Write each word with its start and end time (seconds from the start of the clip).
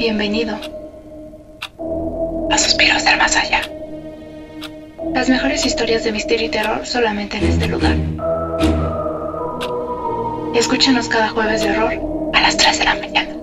Bienvenido 0.00 0.56
a 2.50 2.56
Suspiros 2.56 3.04
del 3.04 3.18
Más 3.18 3.36
Allá. 3.36 3.60
Las 5.12 5.28
mejores 5.28 5.66
historias 5.66 6.04
de 6.04 6.12
misterio 6.12 6.46
y 6.46 6.48
terror 6.48 6.86
solamente 6.86 7.36
en 7.36 7.44
este 7.44 7.66
lugar. 7.66 7.96
Escúchanos 10.54 11.06
cada 11.10 11.28
jueves 11.28 11.60
de 11.60 11.72
horror 11.72 12.32
a 12.32 12.40
las 12.40 12.56
3 12.56 12.78
de 12.78 12.84
la 12.86 12.94
mañana. 12.94 13.39